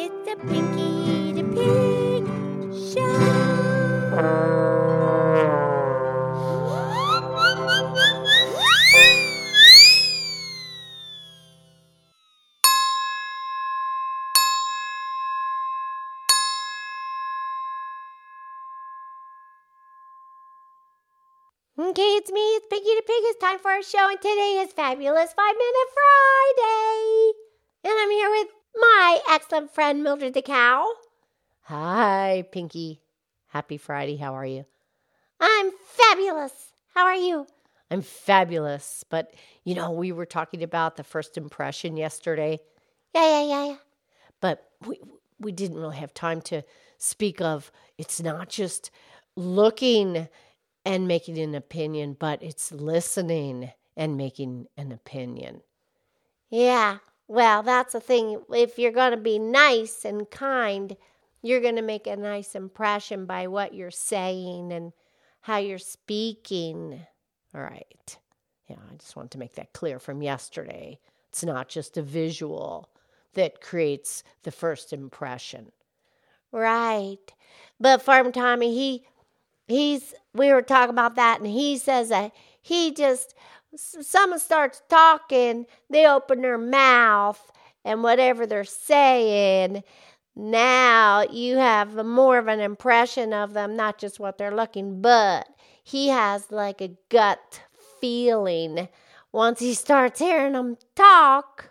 [0.00, 2.22] It's a Pinky the Pig
[2.94, 3.14] show.
[21.80, 23.22] Okay, it's me, it's Pinky the Pig.
[23.30, 27.32] It's time for our show, and today is Fabulous Five Minute Friday.
[27.84, 30.86] And I'm here with my excellent friend Mildred the Cow.
[31.62, 33.00] Hi, Pinky.
[33.48, 34.16] Happy Friday.
[34.16, 34.64] How are you?
[35.40, 36.72] I'm fabulous.
[36.94, 37.46] How are you?
[37.90, 39.04] I'm fabulous.
[39.08, 42.60] But, you know, we were talking about the first impression yesterday,
[43.14, 43.76] Yeah, yeah, yeah, yeah.
[44.40, 44.98] but we,
[45.38, 46.62] we didn't really have time to
[46.98, 48.90] speak of it's not just
[49.36, 50.28] looking
[50.84, 55.62] and making an opinion, but it's listening and making an opinion.
[56.50, 56.98] Yeah.
[57.28, 58.42] Well, that's the thing.
[58.52, 60.96] If you're going to be nice and kind,
[61.42, 64.92] you're going to make a nice impression by what you're saying and
[65.42, 67.06] how you're speaking.
[67.54, 68.18] All right.
[68.66, 70.98] Yeah, I just want to make that clear from yesterday.
[71.28, 72.88] It's not just a visual
[73.34, 75.72] that creates the first impression.
[76.50, 77.32] Right.
[77.78, 79.04] But Farm Tommy, he
[79.66, 82.32] he's we were talking about that and he says that
[82.62, 83.34] he just
[83.76, 87.52] someone starts talking, they open their mouth
[87.84, 89.82] and whatever they're saying,
[90.36, 95.48] now you have more of an impression of them, not just what they're looking, but
[95.82, 97.62] he has like a gut
[98.00, 98.88] feeling
[99.32, 101.70] once he starts hearing them talk.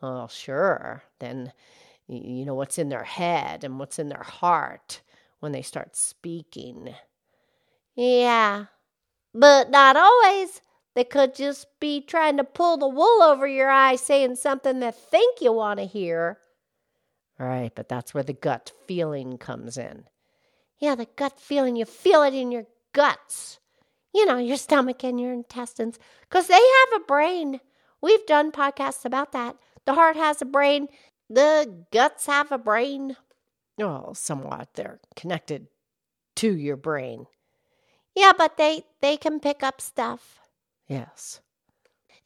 [0.00, 1.02] Oh, sure.
[1.18, 1.52] Then
[2.06, 5.00] you know what's in their head and what's in their heart
[5.40, 6.94] when they start speaking.
[7.96, 8.66] Yeah,
[9.34, 10.60] but not always.
[10.98, 14.90] They could just be trying to pull the wool over your eyes, saying something they
[14.90, 16.38] think you want to hear.
[17.38, 20.06] All right, but that's where the gut feeling comes in.
[20.80, 23.60] Yeah, the gut feeling, you feel it in your guts.
[24.12, 27.60] You know, your stomach and your intestines, because they have a brain.
[28.00, 29.54] We've done podcasts about that.
[29.84, 30.88] The heart has a brain,
[31.30, 33.16] the guts have a brain.
[33.76, 34.70] Well, somewhat.
[34.74, 35.68] They're connected
[36.34, 37.26] to your brain.
[38.16, 40.37] Yeah, but they, they can pick up stuff.
[40.88, 41.40] Yes.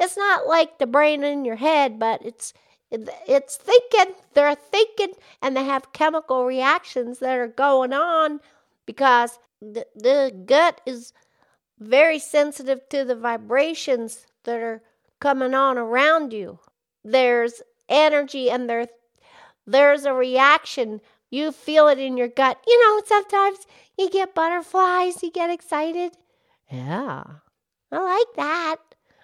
[0.00, 2.52] It's not like the brain in your head, but it's
[2.90, 4.14] it's thinking.
[4.34, 8.40] They're thinking, and they have chemical reactions that are going on
[8.86, 11.12] because the, the gut is
[11.78, 14.82] very sensitive to the vibrations that are
[15.20, 16.58] coming on around you.
[17.04, 18.88] There's energy, and there
[19.66, 21.00] there's a reaction.
[21.30, 22.62] You feel it in your gut.
[22.66, 23.58] You know, sometimes
[23.96, 25.22] you get butterflies.
[25.22, 26.12] You get excited.
[26.70, 27.24] Yeah,
[27.92, 28.76] I like that.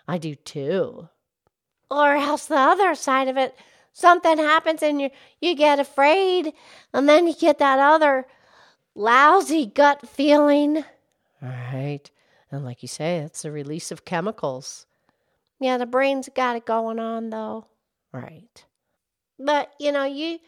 [0.07, 1.09] I do too.
[1.91, 3.55] or else the other side of it
[3.93, 6.53] something happens and you you get afraid
[6.93, 8.27] and then you get that other
[8.95, 10.79] lousy gut feeling
[11.43, 12.11] All right.
[12.51, 14.87] And like you say, it's a release of chemicals.
[15.61, 17.67] yeah the brain's got it going on though
[18.13, 18.65] Right.
[19.39, 20.39] but you know you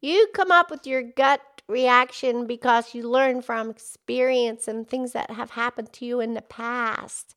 [0.00, 5.30] you come up with your gut reaction because you learn from experience and things that
[5.30, 7.34] have happened to you in the past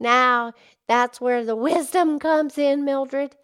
[0.00, 0.52] now
[0.88, 3.34] that's where the wisdom comes in mildred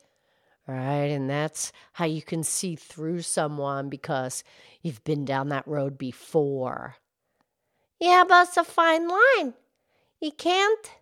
[0.68, 1.06] Right.
[1.06, 4.44] And that's how you can see through someone because
[4.82, 6.96] you've been down that road before.
[7.98, 9.54] Yeah, but it's a fine line.
[10.20, 10.92] You can't,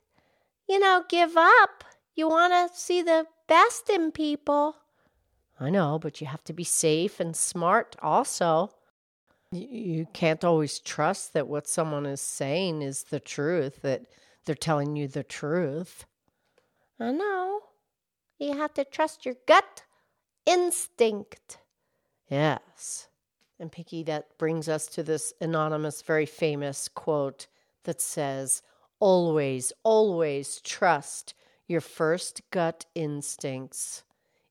[0.68, 1.82] you know, give up.
[2.14, 4.76] You want to see the best in people.
[5.58, 8.70] I know, but you have to be safe and smart also.
[9.50, 14.02] You can't always trust that what someone is saying is the truth, that
[14.46, 16.06] they're telling you the truth.
[16.98, 17.60] I know.
[18.38, 19.82] You have to trust your gut
[20.46, 21.58] instinct.
[22.28, 23.08] Yes.
[23.58, 27.46] And Pinky, that brings us to this anonymous, very famous quote
[27.84, 28.62] that says,
[28.98, 31.34] Always, always trust
[31.66, 34.04] your first gut instincts.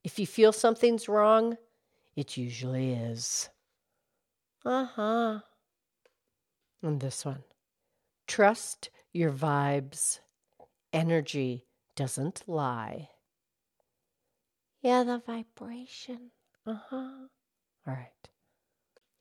[0.03, 1.57] If you feel something's wrong,
[2.15, 3.49] it usually is.
[4.63, 5.39] Uh huh.
[6.81, 7.43] And this one
[8.27, 10.19] trust your vibes.
[10.91, 11.65] Energy
[11.95, 13.09] doesn't lie.
[14.81, 16.31] Yeah, the vibration.
[16.65, 17.27] Uh huh.
[17.87, 18.09] All right.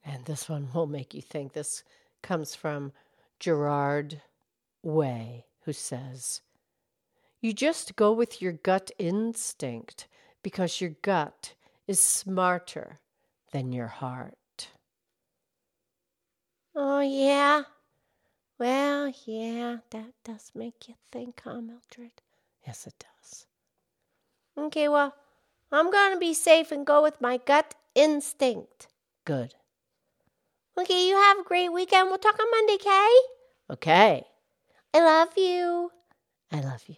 [0.04, 1.52] And this one will make you think.
[1.52, 1.84] This
[2.22, 2.92] comes from
[3.38, 4.20] Gerard
[4.82, 6.42] Way, who says,
[7.40, 10.08] You just go with your gut instinct
[10.42, 11.54] because your gut
[11.86, 13.00] is smarter
[13.52, 14.68] than your heart.
[16.74, 17.62] Oh, yeah.
[18.58, 22.22] Well, yeah, that does make you think, huh, Mildred?
[22.66, 23.46] Yes, it does.
[24.56, 25.14] Okay, well,
[25.72, 28.86] I'm going to be safe and go with my gut instinct.
[29.24, 29.54] Good.
[30.78, 32.08] Okay, you have a great weekend.
[32.08, 33.10] We'll talk on Monday, Kay.
[33.70, 34.24] Okay.
[34.92, 35.90] I love you.
[36.52, 36.96] I love you.